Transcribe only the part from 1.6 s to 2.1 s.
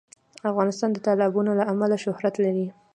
امله